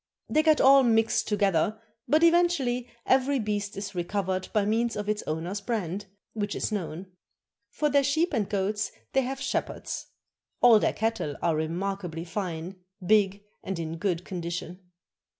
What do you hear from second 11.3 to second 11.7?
are